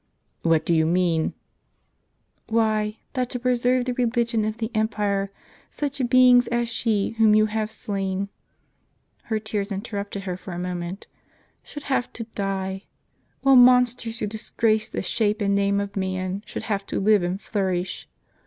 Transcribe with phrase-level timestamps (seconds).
[0.51, 1.35] "What do you mean?"
[2.49, 5.29] "Why, that to preserve the religion of the empire
[5.69, 8.29] such beings as she whom you have slain"
[9.25, 11.05] (her tears interrupted her for a moment)"
[11.63, 12.85] should have to die;
[13.41, 17.39] while monsters who disgrace the shape and name of man should have to live and
[17.39, 18.09] flourish.